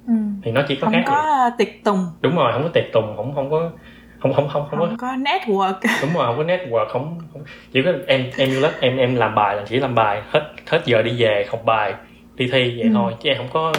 [0.07, 0.13] Ừ.
[0.43, 1.65] thì nó chỉ có không khác có vậy.
[1.65, 2.07] tiệc tùng.
[2.21, 3.71] Đúng rồi không có tiệc tùng không không có
[4.19, 4.85] không không không không có.
[4.85, 5.73] Không có network.
[6.01, 7.43] Đúng rồi không có network không, không.
[7.73, 10.51] Chỉ có em em yêu lớp em em làm bài là chỉ làm bài hết
[10.67, 11.93] hết giờ đi về học bài
[12.35, 12.93] đi thi vậy Ừ.
[12.93, 13.73] thôi chứ em không có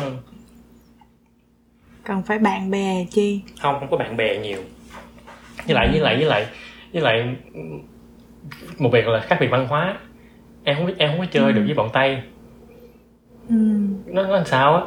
[2.05, 3.40] cần phải bạn bè chi?
[3.62, 4.59] Không không có bạn bè nhiều.
[5.66, 6.46] Với lại với lại với lại
[6.92, 7.35] với lại
[8.78, 9.98] một việc là khác biệt văn hóa
[10.64, 11.52] em không em không có chơi Ừ.
[11.52, 12.18] được với bọn tây
[13.48, 13.54] ừ.
[14.07, 14.83] nó nó làm sao á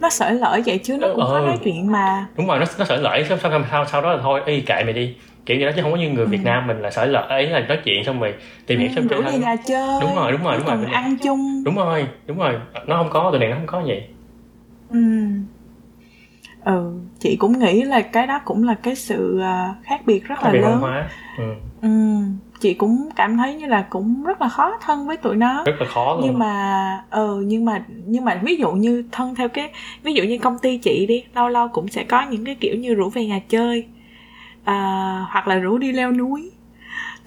[0.00, 1.46] nó sởi lởi vậy chứ nó cũng có Ừ.
[1.46, 4.22] nói chuyện mà đúng rồi nó nó sởi lởi sau sau sau, sau đó là
[4.22, 5.14] thôi y kệ mày đi
[5.46, 7.46] kiểu như đó chứ không có như người Việt Nam mình là sởi lởi ấy
[7.46, 8.34] là nói chuyện xong rồi
[8.66, 10.84] tìm hiểu ừ, xong rủ chơi ra chơi Đúng rồi, đúng rồi, đúng rồi, đúng
[10.84, 10.94] rồi.
[10.94, 12.54] ăn chung đúng rồi đúng rồi
[12.86, 14.02] nó không có tụi này nó không có vậy
[14.90, 14.98] ừ.
[16.64, 20.34] ừ chị cũng nghĩ là cái đó cũng là cái sự à, khác biệt rất
[20.38, 21.54] khác là biệt lớn hóa ừ.
[21.82, 21.88] ừ.
[22.60, 25.62] Chị cũng cảm thấy như là cũng rất là khó thân với tụi nó.
[25.66, 26.22] Rất là khó luôn.
[26.24, 29.70] Nhưng mà ừ nhưng mà nhưng mà ví dụ như thân theo cái
[30.02, 32.76] ví dụ như công ty chị đi lâu lâu cũng sẽ có những cái kiểu
[32.76, 33.86] như rủ về nhà chơi
[34.64, 36.50] à, hoặc là rủ đi leo núi.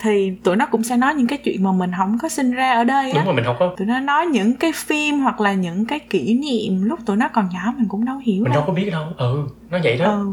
[0.02, 2.72] Thì tụi nó cũng sẽ nói những cái chuyện mà mình không có sinh ra
[2.74, 3.18] ở đây á.
[3.18, 3.74] Đúng rồi mình không có.
[3.78, 7.28] Tụi nó nói những cái phim hoặc là những cái kỷ niệm lúc tụi nó
[7.34, 8.68] còn nhỏ mình cũng đâu hiểu mình đâu đâu.
[8.68, 9.06] có biết đâu.
[9.18, 10.06] Ừ nó vậy đó.
[10.12, 10.32] Ừ.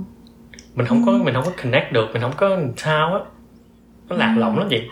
[0.75, 1.19] Mình không có Ừ.
[1.25, 3.21] mình không có connect được mình không có sao á
[4.09, 4.40] nó lạc Ừ.
[4.40, 4.88] lõng lắm vậy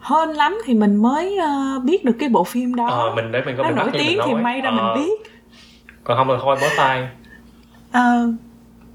[0.00, 1.38] hơn lắm thì mình mới
[1.78, 2.86] uh, biết được cái bộ phim đó.
[2.88, 5.30] Ờ mình để mình có nó nổi tiếng thì may ra Ờ, mình biết.
[6.04, 7.08] Còn không là thôi bó tay.
[7.92, 8.32] Ờ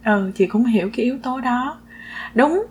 [0.06, 1.78] ừ chị cũng hiểu cái yếu tố đó.
[2.34, 2.64] Đúng.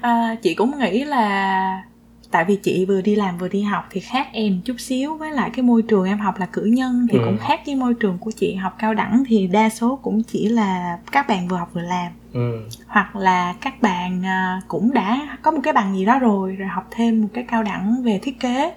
[0.00, 1.82] À, chị cũng nghĩ là
[2.30, 5.30] tại vì chị vừa đi làm vừa đi học thì khác em chút xíu với
[5.30, 7.24] lại cái môi trường em học là cử nhân thì Ừ.
[7.24, 8.54] cũng khác với môi trường của chị.
[8.54, 12.12] Học cao đẳng thì đa số cũng chỉ là các bạn vừa học vừa làm
[12.36, 12.60] ừ.
[12.86, 16.68] Hoặc là các bạn à, cũng đã có một cái bằng gì đó rồi rồi
[16.68, 18.74] học thêm một cái cao đẳng về thiết kế.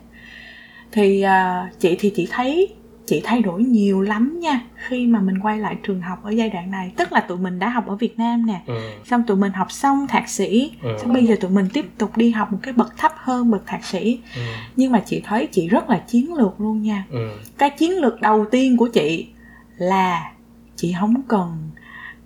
[0.92, 4.62] Thì à, chị thì chị thấy chị thay đổi nhiều lắm nha.
[4.76, 7.60] Khi mà mình quay lại trường học ở giai đoạn này tức là tụi mình
[7.60, 8.62] đã học ở Việt Nam nè.
[8.66, 8.74] Ừ.
[9.06, 10.72] Xong tụi mình học xong thạc sĩ.
[10.82, 10.90] Ừ.
[11.02, 13.66] xong bây giờ tụi mình tiếp tục đi học một cái bậc thấp hơn bậc
[13.66, 14.20] thạc sĩ.
[14.36, 14.42] Ừ.
[14.76, 17.06] Nhưng mà chị thấy chị rất là chiến lược luôn nha.
[17.10, 17.30] Ừ.
[17.58, 19.28] Cái chiến lược đầu tiên của chị
[19.78, 20.32] là
[20.76, 21.70] chị không cần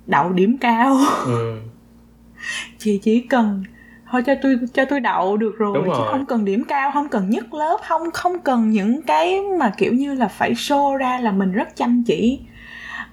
[0.07, 0.97] đậu điểm cao.
[1.25, 1.59] Ừ.
[2.77, 3.63] Chị chỉ cần
[4.11, 6.07] thôi cho tôi cho tôi đậu được rồi, Đúng chứ rồi.
[6.11, 9.93] không cần điểm cao không cần nhất lớp không không cần những cái mà kiểu
[9.93, 12.39] như là phải show ra là mình rất chăm chỉ.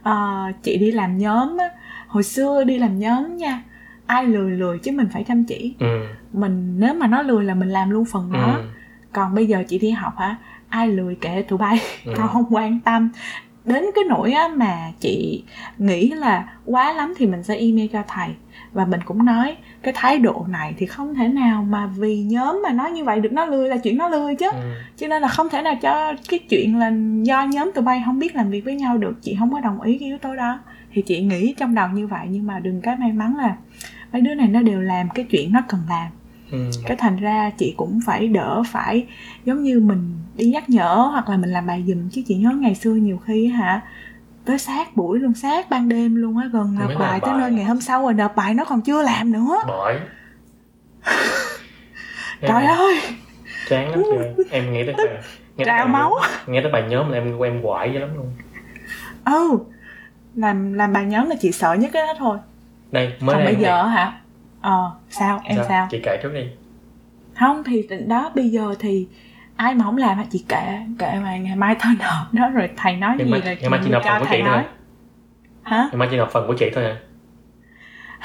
[0.03, 1.68] Ờ, chị đi làm nhóm á
[2.07, 3.62] hồi xưa đi làm nhóm nha
[4.07, 5.74] ai lười lười chứ mình phải chăm chỉ.
[5.79, 6.07] Ừ.
[6.33, 8.55] Mình nếu mà nó lười là mình làm luôn phần đó.
[8.57, 8.62] Ừ.
[9.12, 10.37] Còn bây giờ chị đi học hả
[10.68, 12.12] ai lười kệ tụi bay Ừ.
[12.18, 13.11] tao không quan tâm
[13.70, 15.44] đến cái nỗi á mà chị
[15.78, 18.28] nghĩ là quá lắm thì mình sẽ email cho thầy.
[18.72, 22.61] Và mình cũng nói cái thái độ này thì không thể nào mà vì nhóm
[22.62, 24.50] mà nói như vậy được nó lười là chuyện nó lười chứ.
[24.52, 24.72] Ừ.
[24.96, 28.18] Cho nên là không thể nào cho cái chuyện là do nhóm tụi bay không
[28.18, 30.59] biết làm việc với nhau được chị không có đồng ý cái yếu tố đó.
[30.92, 33.56] Thì chị nghĩ trong đầu như vậy nhưng mà đừng cái may mắn là
[34.12, 36.06] mấy đứa này nó đều làm cái chuyện nó cần làm
[36.50, 36.70] ừ.
[36.86, 39.06] Cái thành ra chị cũng phải đỡ phải
[39.44, 42.08] giống như mình đi nhắc nhở hoặc là mình làm bài giùm.
[42.08, 43.80] Chứ chị nhớ ngày xưa nhiều khi hả
[44.44, 47.40] tới sát buổi luôn sát ban đêm luôn á gần nộp làm bài tới bài.
[47.40, 49.56] nơi ngày hôm sau rồi nộp bài nó còn chưa làm nữa.
[49.66, 49.98] Bởi.
[52.40, 53.00] Trời ơi.
[53.68, 54.34] Chán lắm ơi.
[54.50, 55.22] Em nghĩ tới bài
[55.56, 56.14] nghe bài máu.
[56.46, 58.32] nghe tới bài nhóm là em em quải dữ lắm luôn.
[59.24, 59.58] Ừ.
[60.34, 62.38] Làm làm bài nhóm là chị sợ nhất cái đó thôi.
[62.90, 64.19] Đây mới còn đây bây em giờ hả
[64.60, 65.40] ờ sao?
[65.44, 66.46] Em sao, chị kể trước đi.
[67.38, 69.06] Không thì đó bây giờ thì
[69.56, 72.70] ai mà không làm hả chị kệ kệ mà ngày mai tao nộp đó rồi
[72.76, 74.50] thầy nói ngày gì mai là ngày mai chị nộp phần của chị nói.
[74.52, 74.64] thôi
[75.62, 75.88] hả?
[75.92, 76.96] Ngày mai chị nộp phần của chị thôi hả?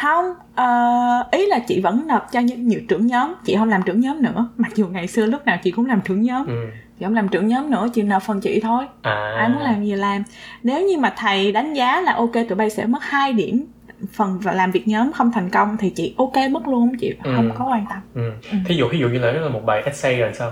[0.02, 3.82] Không ờ, ý là chị vẫn nộp cho những nhiều trưởng nhóm chị không làm
[3.82, 4.50] trưởng nhóm nữa.
[4.58, 6.48] Mặc dù ngày xưa lúc nào chị cũng làm trưởng nhóm.
[6.48, 6.66] Ừ.
[7.00, 8.86] Chị không làm trưởng nhóm nữa chị nộp phần chị thôi.
[9.02, 9.36] À.
[9.38, 10.24] Ai muốn làm gì làm.
[10.64, 13.66] Nếu như mà thầy đánh giá là ok tụi bay sẽ mất 2 điểm
[14.14, 17.32] phần và làm việc nhóm không thành công thì chị ok mất luôn chị Ừ.
[17.36, 18.00] không có quan tâm.
[18.16, 18.32] Ừ.
[18.66, 20.52] Thí dụ thí dụ như là là một bài essay rồi sao?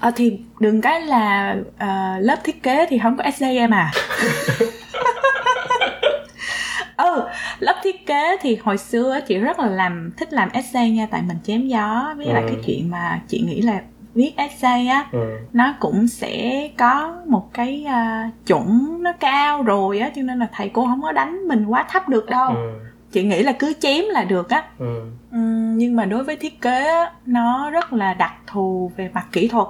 [0.00, 3.92] Ờ, thì đừng cái là ờ, lớp thiết kế thì không có essay em à.
[6.96, 7.22] Ừ
[7.58, 11.22] lớp thiết kế thì hồi xưa chị rất là làm thích làm essay nha tại
[11.22, 12.48] mình chém gió với lại Ừ.
[12.48, 13.80] cái chuyện mà chị nghĩ là
[14.16, 15.38] viết essay á ừ.
[15.52, 20.48] nó cũng sẽ có một cái à, chuẩn nó cao rồi á cho nên là
[20.52, 22.48] thầy cô không có đánh mình quá thấp được đâu.
[22.48, 22.72] Ừ.
[23.12, 24.64] Chị nghĩ là cứ chém là được á.
[24.78, 25.00] Ừ.
[25.32, 29.26] Ừm, nhưng mà đối với thiết kế á, nó rất là đặc thù về mặt
[29.32, 29.66] kỹ thuật.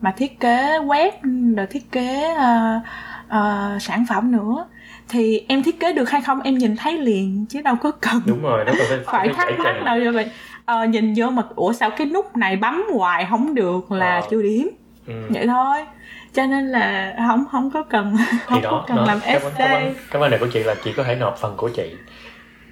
[0.00, 1.10] Mà thiết kế web
[1.56, 2.80] rồi thiết kế ờ,
[3.28, 4.66] ờ, sản phẩm nữa.
[5.08, 8.22] Thì em thiết kế được hay không em nhìn thấy liền chứ đâu có cần
[8.26, 10.30] đúng rồi đó phải phải thắc mắc đâu như vậy
[10.78, 14.26] ờ, nhìn vô mà ủa sao cái nút này bấm hoài không được là Ờ.
[14.30, 14.68] chưa điểm.
[15.06, 15.14] Ừ.
[15.28, 15.76] vậy thôi.
[16.34, 19.04] Cho nên là không không có cần không đó, có cần đó.
[19.06, 19.84] làm cái, vấn- cái, essay.
[19.84, 21.90] vấn- cái vấn đề của chị là chị có thể nộp phần của chị.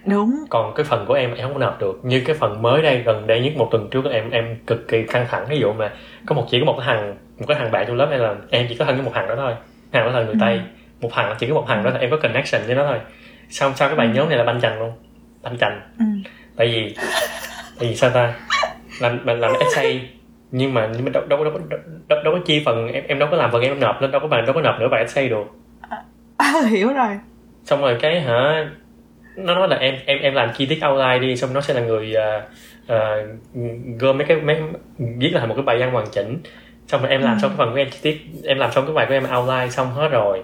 [0.06, 0.44] Đúng.
[0.50, 2.00] Còn cái phần của em em không nộp được.
[2.02, 5.02] Như cái phần mới đây gần đây nhất một tuần trước em em cực kỳ
[5.02, 5.46] căng thẳng.
[5.48, 5.90] Ví dụ mà
[6.26, 8.34] có một chỉ có một cái thằng một cái thằng bạn trong lớp em là
[8.50, 9.54] em chỉ có thân với một thằng đó thôi.
[9.92, 10.38] Thằng đó là người Ừ.
[10.40, 10.60] tây.
[11.00, 12.98] Một thằng chỉ có một thằng đó là em có connection với nó thôi.
[13.50, 14.12] Xong sau cái bài Ừ.
[14.16, 14.92] nhóm này là banh chành luôn.
[15.42, 15.80] Banh chành.
[15.98, 16.04] Ừ.
[16.56, 16.94] tại vì
[17.78, 18.34] vì sao ta?
[19.00, 20.08] Làm làm, làm essay.
[20.50, 23.18] Nhưng mà nhưng mà đâu đâu đâu, đâu, đâu, đâu có chi phần em em
[23.18, 25.00] đâu có làm phần em nộp lên đâu có bạn đâu có nộp nữa bài
[25.00, 25.44] essay được
[26.36, 27.18] À, hiểu rồi.
[27.64, 28.70] Xong rồi cái hả
[29.36, 31.80] nó nói là em em em làm chi tiết outline đi xong nó sẽ là
[31.80, 32.42] người uh,
[32.92, 33.28] uh,
[33.98, 34.56] gom mấy cái mấy
[34.98, 36.38] viết lại một cái bài văn hoàn chỉnh.
[36.86, 37.38] Xong rồi em làm Ừ.
[37.42, 39.68] xong cái phần của em chi tiết em làm xong cái bài của em outline
[39.68, 40.42] xong hết rồi.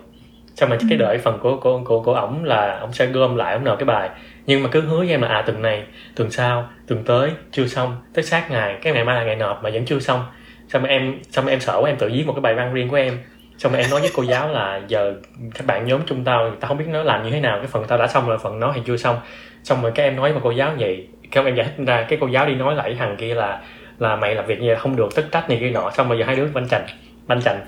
[0.54, 1.02] Xong rồi cái Ừ.
[1.04, 3.86] đợi phần của của của của ổng là ổng sẽ gom lại ổng nộp cái
[3.86, 4.10] bài
[4.46, 5.84] nhưng mà cứ hứa với em là à tuần này,
[6.16, 9.62] tuần sau, tuần tới, chưa xong, tới sát ngày, cái ngày mai là ngày nộp
[9.62, 10.24] mà vẫn chưa xong.
[10.68, 12.74] Xong rồi em, xong rồi em sợ quá, em tự viết một cái bài văn
[12.74, 13.18] riêng của em.
[13.58, 15.14] Xong rồi em nói với cô giáo là, giờ
[15.54, 17.84] các bạn nhóm chung tao tao không biết nó làm như thế nào, cái phần
[17.88, 19.20] tao đã xong rồi, phần nó thì chưa xong.
[19.64, 22.18] Xong rồi các em nói với cô giáo vậy các em giải thích ra, cái
[22.20, 23.60] cô giáo đi nói lại thằng kia là
[23.98, 25.90] là mày làm việc như vậy không được, tức trách này kia nọ.
[25.90, 26.86] Xong rồi giờ hai đứa banh chành
[27.26, 27.60] banh chành.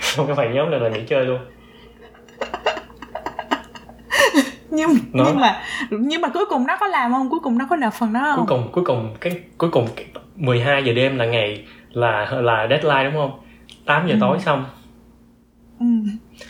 [0.00, 1.38] Xong cái phần nhóm này là nghỉ chơi luôn
[4.70, 7.30] nhưng Nó- nhưng mà nhưng mà cuối cùng nó có làm không?
[7.30, 8.46] Cuối cùng nó có nộp phần đó cuối không?
[8.46, 13.04] cùng cuối cùng cái cuối cùng cái 12 giờ đêm là ngày là là deadline
[13.04, 13.40] đúng không?
[13.86, 14.18] 8 giờ Ừ.
[14.20, 14.64] tối xong.
[15.80, 15.86] Ừ.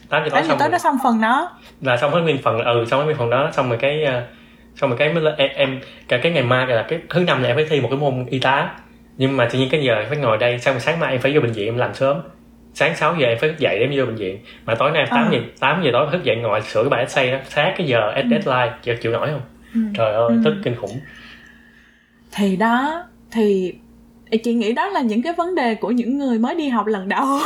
[0.09, 0.73] 8 giờ tối tới giờ xong tới rồi.
[0.73, 1.51] nó xong phần đó.
[1.81, 4.23] Là xong hết nguyên phần ừ xong hết nguyên phần đó xong rồi cái ờ,
[4.75, 7.43] xong rồi cái mới lên- em, em cả cái ngày mai là cái thứ năm
[7.43, 8.71] là em phải thi một cái môn y tá.
[9.17, 11.41] Nhưng mà tự nhiên cái giờ phải ngồi đây xong sáng mai em phải vô
[11.41, 12.17] bệnh viện em làm sớm
[12.79, 15.07] sáng 6 giờ em phải thức dậy để em vô bệnh viện mà tối nay
[15.11, 15.31] 8 Ờ.
[15.33, 18.13] giờ 8 giờ tối thức dậy ngồi sửa cái bài essay đó sát cái giờ
[18.31, 19.41] deadline chịu, chịu nổi không
[19.75, 19.81] ừ.
[19.97, 20.41] trời ơi Ừ.
[20.45, 21.01] tức kinh khủng
[22.33, 23.75] thì đó thì
[24.43, 27.09] chị nghĩ đó là những cái vấn đề của những người mới đi học lần
[27.09, 27.27] đầu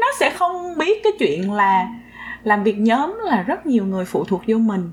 [0.00, 1.86] nó sẽ không biết cái chuyện là
[2.44, 4.90] làm việc nhóm là rất nhiều người phụ thuộc vô mình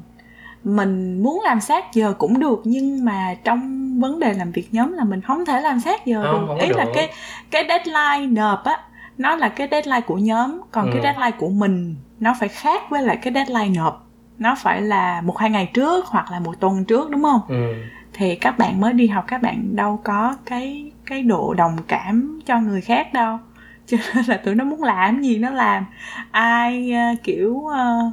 [0.63, 4.93] mình muốn làm sát giờ cũng được nhưng mà trong vấn đề làm việc nhóm
[4.93, 6.45] là mình không thể làm sát giờ Không, được.
[6.47, 6.91] không ý là được.
[6.95, 7.09] cái
[7.51, 8.77] cái deadline nộp á
[9.17, 10.89] nó là cái deadline của nhóm còn Ừ.
[10.93, 14.05] cái deadline của mình nó phải khác với lại cái deadline nộp.
[14.37, 17.41] Nó phải là một hai ngày trước hoặc là một tuần trước đúng không?
[17.47, 17.73] Ừ.
[18.13, 22.39] thì các bạn mới đi học các bạn đâu có cái cái độ đồng cảm
[22.45, 23.37] cho người khác đâu.
[23.87, 25.85] Cho nên là tụi nó muốn làm gì nó làm.
[26.31, 28.11] Ai ờ, kiểu ờ,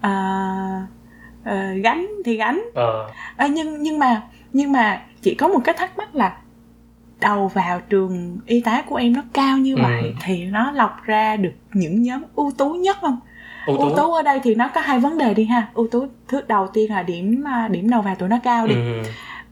[0.00, 0.10] ờ,
[1.44, 2.62] ờ, gánh thì gánh.
[2.74, 3.10] Ờ.
[3.36, 6.36] Ờ, nhưng nhưng mà nhưng mà chỉ có một cái thắc mắc là
[7.20, 9.82] đầu vào trường y tá của em nó cao như Ừ.
[9.82, 13.20] vậy thì nó lọc ra được những nhóm ưu tú nhất không
[13.66, 15.88] ưu ưu tú tú ở đây thì nó có hai vấn đề đi ha ưu
[15.88, 19.02] tú thứ đầu tiên là điểm à, điểm đầu vào tụi nó cao đi ừ.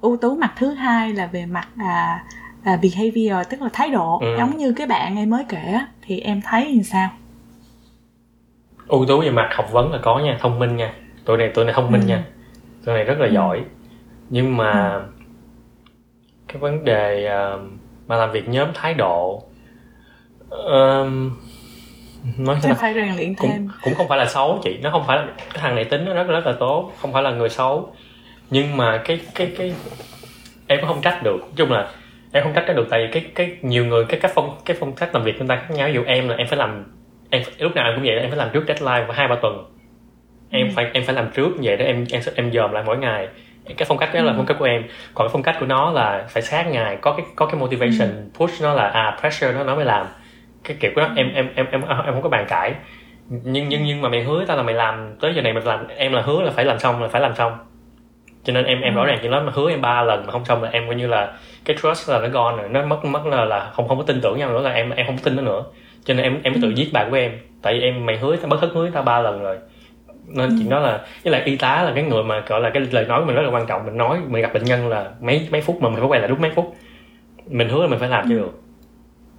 [0.01, 2.25] ưu tú mặt thứ hai là về mặt à,
[2.65, 4.35] à, behavior tức là thái độ Ừ.
[4.39, 7.11] giống như cái bạn em mới kể thì em thấy như sao
[8.89, 10.93] ưu tú về mặt học vấn là có nha thông minh nha
[11.25, 12.07] tụi này tụi này thông minh Ừ.
[12.07, 12.25] nha
[12.85, 13.33] tụi này rất là Ừ.
[13.35, 13.65] giỏi
[14.31, 15.01] nhưng mà
[16.49, 17.61] cái vấn đề ờ,
[18.07, 19.43] mà làm việc nhóm thái độ
[20.51, 21.37] ờm,
[22.39, 22.75] nói ta?
[22.75, 23.69] phải rèn luyện cũng thêm.
[23.83, 24.79] cũng không phải là xấu chị.
[24.83, 27.23] Nó không phải là cái thằng này tính nó rất rất là tốt không phải
[27.23, 27.93] là người xấu.
[28.51, 29.75] Nhưng mà cái cái cái
[30.67, 31.39] em cũng không trách được.
[31.41, 31.91] Nói chung là
[32.33, 34.77] em không trách nó được tại vì cái cái nhiều người cái cách phong cái
[34.81, 35.89] phong cách làm việc của người ta khác nhau.
[35.89, 36.85] Ví dụ em là em phải làm
[37.31, 39.37] em lúc nào em cũng vậy đó, em phải làm trước deadline của hai ba
[39.43, 39.75] tuần.
[40.51, 40.73] Em Ừ.
[40.77, 43.29] phải em phải làm trước vậy đó em em em dòm lại mỗi ngày
[43.77, 44.37] cái phong cách đó là Ừ.
[44.37, 44.83] phong cách của em.
[45.15, 48.31] Còn cái phong cách của nó là phải sát ngày có cái có cái motivation
[48.35, 50.07] push nó là à pressure nó nó mới làm.
[50.65, 52.75] Cái kiểu của nó em em em em em không có bàn cãi.
[53.29, 55.89] Nhưng nhưng nhưng mà mày hứa tao là mày làm tới giờ này mày làm
[55.89, 57.53] em là hứa là phải làm xong là phải làm xong.
[58.45, 58.97] Cho nên em em Ừ.
[58.99, 60.95] rõ ràng chuyện đó mà hứa em ba lần mà không xong là em coi
[60.97, 61.33] như là
[61.65, 62.69] cái trust là nó gone rồi.
[62.69, 65.07] Nó mất mất là, là không không có tin tưởng nhau nữa là em em
[65.07, 65.65] không tin nó nữa.
[66.05, 66.75] Cho nên em em mới tự Ừ.
[66.77, 67.33] giết bạn của em.
[67.63, 69.59] Tại vì em mày hứa tao bất thức hứa tao ba lần rồi
[70.29, 72.83] nên chuyện đó là với lại y tá là cái người mà gọi là cái
[72.91, 73.87] lời nói của mình rất là quan trọng.
[73.87, 76.29] Mình nói mình gặp bệnh nhân là mấy mấy phút mà mình phải quay lại
[76.29, 76.77] đúng mấy phút.
[77.51, 78.39] Mình hứa là mình phải làm cho Ừ.
[78.39, 78.63] được.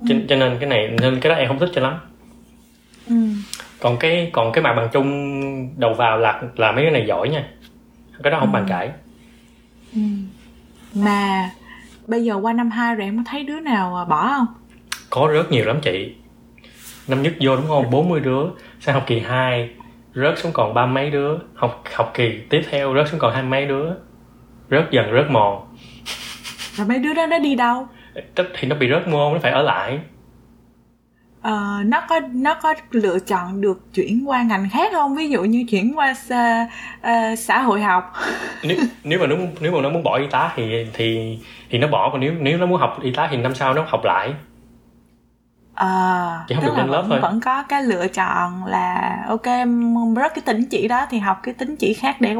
[0.10, 1.93] Cho, cho nên cái này nên cái đó em không thích cho lắm.
[3.08, 3.15] Ừ.
[3.80, 7.30] còn cái còn cái mặt bằng chung đầu vào là là mấy cái này giỏi
[7.30, 7.43] nha.
[8.23, 8.54] Cái đó không Ừ.
[8.54, 8.89] bàn cãi.
[9.95, 9.99] Ừ.
[10.95, 11.49] mà
[12.08, 14.45] bây giờ qua năm hai rồi em có thấy đứa nào à, bỏ không?
[15.10, 16.13] Có rất nhiều lắm chị.
[17.08, 17.89] Năm nhất vô đúng không?
[17.91, 18.43] 40 đứa.
[18.80, 19.69] Sang học kỳ 2
[20.21, 21.38] rớt xuống còn ba mấy đứa.
[21.53, 23.86] Học học kỳ tiếp theo rớt xuống còn hai mấy đứa.
[24.71, 25.75] Rớt dần rớt mòn.
[26.73, 27.88] Rồi mấy đứa đó nó đi đâu?
[28.36, 29.99] Thì nó bị rớt môn nó phải ở lại.
[31.41, 35.15] Ờ, nó có nó có lựa chọn được chuyển qua ngành khác không?
[35.15, 36.67] Ví dụ như chuyển qua xã,
[37.01, 38.13] ờ, xã hội học.
[38.63, 41.88] Nếu nếu mà nó nếu mà nó muốn bỏ y tá thì thì thì nó
[41.88, 42.10] bỏ.
[42.12, 44.34] Còn nếu nếu nó muốn học y tá thì năm sau nó học lại
[45.79, 47.19] Ờ, Chỉ không được lên lớp vẫn, thôi.
[47.19, 49.45] vẫn có cái lựa chọn là ok
[50.15, 52.35] rớt cái tín chỉ đó thì học cái tín chỉ khác để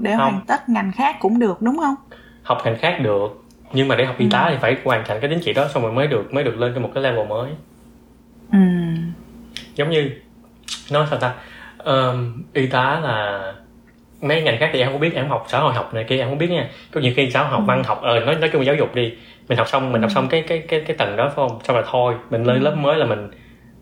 [0.00, 0.20] để Không.
[0.32, 1.94] hoàn tất ngành khác cũng được đúng không
[2.42, 4.48] học ngành khác được nhưng mà để học y tá Ừ.
[4.50, 6.72] thì phải hoàn thành cái tín chỉ đó xong rồi mới được mới được lên
[6.74, 7.50] cho một cái level mới
[8.52, 8.58] ừ
[9.74, 10.10] giống như
[10.90, 11.32] nói sao ta
[11.78, 13.40] Ờm, y tá là
[14.20, 16.28] mấy ngành khác thì em không biết em học xã hội học này kia em
[16.28, 17.64] không biết nha có nhiều khi xã hội học Ừ.
[17.68, 19.12] văn học ờ nói nói chung giáo dục đi
[19.50, 21.58] mình học xong mình học xong cái cái cái cái tầng đó phải không?
[21.64, 22.62] Xong rồi thôi mình lên Ừ.
[22.62, 23.30] lớp mới là mình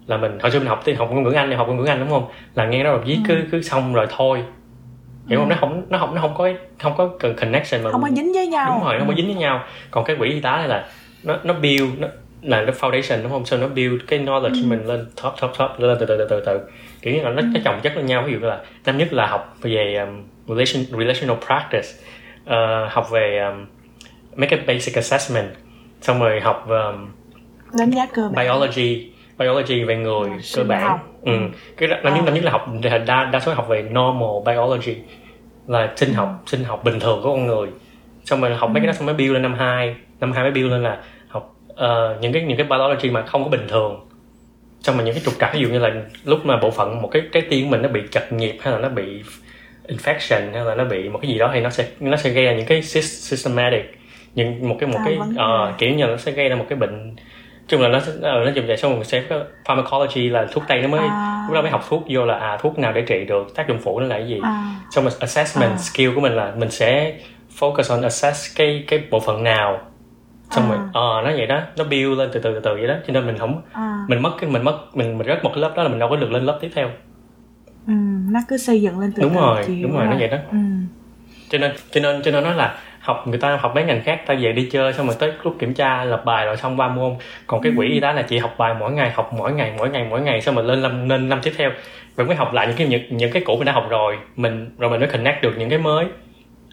[0.06, 1.84] là mình hồi xưa mình học thì học ngôn ngữ anh thì học ngôn ngữ
[1.84, 2.24] anh đúng không?
[2.54, 3.42] Là nghe nó đọc viết cứ Ừ.
[3.52, 4.42] cứ xong rồi thôi.
[5.28, 5.48] Hiểu không?
[5.48, 5.52] Ừ.
[5.54, 6.50] nó không nó không nó không có
[6.82, 8.70] không có cần connection mà không có dính với nhau.
[8.74, 9.16] đúng rồi nó không có Ừ.
[9.16, 9.64] dính với nhau.
[9.90, 10.88] Còn cái quỹ y tá này là
[11.22, 12.08] nó nó build nó
[12.42, 13.44] là cái foundation đúng không?
[13.44, 14.66] So nó build cái knowledge Ừ.
[14.66, 16.60] mình lên top top top lên từ từ từ từ từ.
[17.02, 18.22] Kiểu như là nó, nó chồng chất lên nhau.
[18.26, 20.22] Ví dụ là năm nhất là học về um,
[20.56, 21.88] relation relational practice.
[22.44, 23.66] Ờ, học về um,
[24.36, 25.48] mấy cái basic assessment
[26.00, 27.08] xong rồi học um,
[27.78, 28.46] đánh giá cơ bản.
[28.46, 30.82] biology biology về người À, cơ bản.
[30.82, 31.00] học.
[31.22, 31.32] ừ.
[31.76, 32.66] cái năm nhất năm nhất là học
[33.06, 34.96] đa đa số học về normal biology
[35.66, 37.68] là sinh học sinh học bình thường của con người.
[38.24, 40.52] Xong rồi học mấy cái đó xong mới build lên năm hai năm hai mới
[40.52, 44.08] build lên là học ờ, những cái những cái biology mà không có bình thường.
[44.82, 45.90] Xong rồi những cái trục trặc ví dụ như là
[46.24, 48.72] lúc mà bộ phận một cái cái tim của mình nó bị chật nhịp hay
[48.72, 49.22] là nó bị
[49.88, 52.44] infection hay là nó bị một cái gì đó thì nó sẽ nó sẽ gây
[52.44, 53.97] ra những cái systematic
[54.38, 56.64] những một cái một À, cái ờ, kiểu như là nó sẽ gây ra một
[56.68, 57.16] cái bệnh
[57.68, 59.22] chung là nó sẽ ờ, nó dùng vậy xong rồi sẽ
[59.64, 61.44] pharmacology là thuốc tây nó mới À.
[61.46, 63.78] lúc đó mới học thuốc vô là à thuốc nào để trị được tác dụng
[63.78, 65.76] phụ nó là cái gì à, xong rồi assessment À.
[65.76, 67.14] skill của mình là mình sẽ
[67.58, 69.80] focus on assess cái cái bộ phận nào
[70.50, 70.68] xong À.
[70.68, 73.12] rồi ờ nó vậy đó nó build lên từ từ từ từ vậy đó cho
[73.12, 75.72] nên mình không à, mình mất cái mình mất mình mình rớt một cái lớp
[75.76, 76.90] đó là mình đâu có được lên lớp tiếp theo
[77.86, 77.92] ừ,
[78.30, 80.58] nó cứ xây dựng lên từ đúng từ rồi đúng rồi nó vậy đó ừ.
[81.50, 84.20] cho nên cho nên cho nên nói là học người ta học mấy ngành khác
[84.26, 86.88] ta về đi chơi xong rồi tới lúc kiểm tra lập bài rồi xong ba
[86.88, 87.16] môn.
[87.46, 89.90] Còn cái quỹ y tá là chị học bài mỗi ngày học mỗi ngày mỗi
[89.90, 91.70] ngày mỗi ngày xong rồi lên năm lên năm tiếp theo.
[92.16, 94.18] Mình mới học lại những cái những, những cái cũ mình đã học rồi.
[94.36, 96.06] Mình rồi mình mới connect được những cái mới.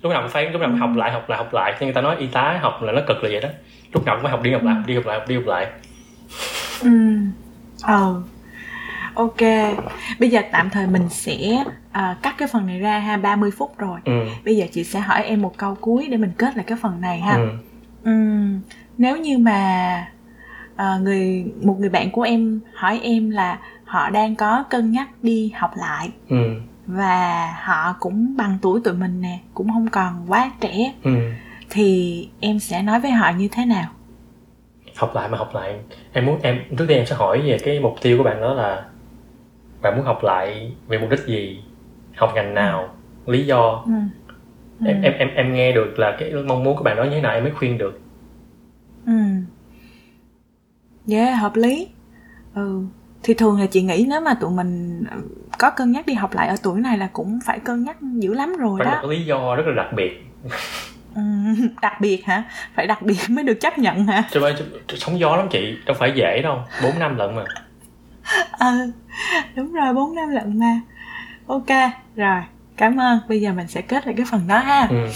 [0.02, 1.74] Lúc nào cũng phải lúc nào cũng học lại học lại học lại.
[1.80, 3.50] Thì người ta nói y tá học là nó cực là vậy đó.
[3.94, 5.68] Lúc nào cũng phải học đi học lại đi học lại học đi học lại.
[6.82, 6.90] Ừ.
[7.84, 8.22] Ờ
[9.16, 9.42] ok.
[10.20, 13.78] Bây giờ tạm thời mình sẽ à, cắt cái phần này ra ha 30 phút
[13.78, 14.00] rồi.
[14.06, 14.26] Ừ.
[14.46, 17.02] Bây giờ chị sẽ hỏi em một câu cuối để mình kết lại cái phần
[17.02, 17.36] này ha.
[17.36, 17.48] Ừ.
[18.04, 18.62] Ừm,
[18.98, 20.08] nếu như mà
[20.76, 25.10] à, người một người bạn của em hỏi em là họ đang có cân nhắc
[25.22, 26.38] đi học lại ừ.
[26.88, 31.12] và họ cũng bằng tuổi tụi mình nè cũng không còn quá trẻ ừ.
[31.70, 33.88] thì em sẽ nói với họ như thế nào?
[34.96, 35.76] Học lại mà học lại.
[36.14, 38.54] Em muốn em trước tiên em sẽ hỏi về cái mục tiêu của bạn đó
[38.54, 38.84] là
[39.86, 41.64] bạn muốn học lại vì mục đích gì?
[42.16, 42.96] Học ngành nào?
[43.26, 43.84] Lý do?
[43.86, 43.92] Ừ.
[44.88, 47.22] em em em em nghe được là cái mong muốn của bạn đó như thế
[47.22, 48.00] nào em mới khuyên được.
[49.06, 49.14] Ừ.
[51.10, 51.88] Yeah hợp lý.
[52.56, 52.82] Ừ.
[53.24, 55.04] Thì thường là chị nghĩ nếu mà tụi mình
[55.60, 58.34] có cân nhắc đi học lại ở tuổi này là cũng phải cân nhắc dữ
[58.34, 59.00] lắm rồi phải đó.
[59.02, 60.24] cái lý do rất là đặc biệt.
[61.16, 61.22] Ừ,
[61.82, 62.44] đặc biệt hả?
[62.76, 64.24] Phải đặc biệt mới được chấp nhận hả?
[64.32, 64.56] Cho nên
[64.88, 65.78] sóng gió lắm chị.
[65.86, 66.60] Đâu phải dễ đâu.
[66.84, 67.44] 4 năm lận mà
[68.60, 68.92] ừ
[69.56, 70.80] đúng rồi bốn năm lận mà
[71.48, 71.70] ok
[72.16, 72.42] rồi
[72.78, 75.08] cảm ơn bây giờ mình sẽ kết lại cái phần đó ha ừ.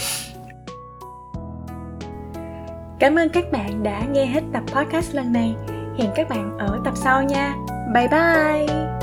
[3.00, 5.54] Cảm ơn các bạn đã nghe hết tập podcast lần này.
[5.98, 7.54] Hẹn các bạn ở tập sau nha.
[7.94, 8.99] Bye bye!